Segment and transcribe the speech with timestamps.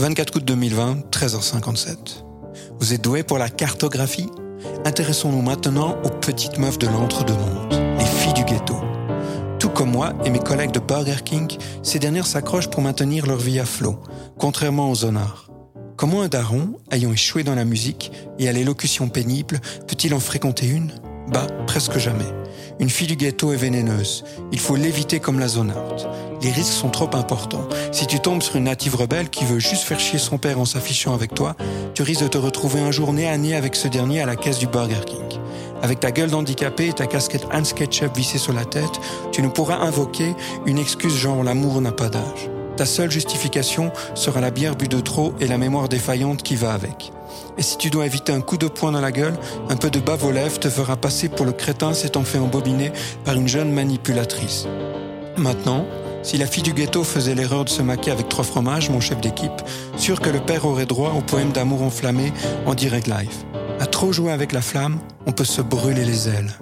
[0.00, 2.24] 24 août 2020, 13h57.
[2.78, 4.30] Vous êtes doué pour la cartographie?
[4.86, 8.76] Intéressons-nous maintenant aux petites meufs de l'entre-deux-mondes, les filles du ghetto.
[9.58, 13.36] Tout comme moi et mes collègues de Burger King, ces dernières s'accrochent pour maintenir leur
[13.36, 14.00] vie à flot,
[14.38, 15.50] contrairement aux zonards.
[15.98, 20.66] Comment un daron, ayant échoué dans la musique et à l'élocution pénible, peut-il en fréquenter
[20.66, 20.92] une?
[21.32, 22.26] Bah, presque jamais.
[22.80, 24.24] Une fille du ghetto est vénéneuse.
[24.50, 26.08] Il faut l'éviter comme la zonarde.
[26.42, 27.68] Les risques sont trop importants.
[27.92, 30.64] Si tu tombes sur une native rebelle qui veut juste faire chier son père en
[30.64, 31.54] s'affichant avec toi,
[31.94, 34.34] tu risques de te retrouver un jour nez à nez avec ce dernier à la
[34.34, 35.38] caisse du Burger King.
[35.82, 39.48] Avec ta gueule d'handicapé et ta casquette Hans Ketchup vissée sur la tête, tu ne
[39.48, 40.34] pourras invoquer
[40.66, 42.50] une excuse genre l'amour n'a pas d'âge.
[42.76, 46.72] Ta seule justification sera la bière bu de trop et la mémoire défaillante qui va
[46.72, 47.12] avec.
[47.60, 49.36] Et si tu dois éviter un coup de poing dans la gueule,
[49.68, 52.90] un peu de bave aux lèvres te fera passer pour le crétin s'étant fait embobiner
[53.26, 54.66] par une jeune manipulatrice.
[55.36, 55.84] Maintenant,
[56.22, 59.20] si la fille du ghetto faisait l'erreur de se maquer avec trois fromages, mon chef
[59.20, 59.52] d'équipe,
[59.98, 62.32] sûr que le père aurait droit au poème d'amour enflammé
[62.64, 63.44] en direct live.
[63.78, 66.54] À trop jouer avec la flamme, on peut se brûler les ailes.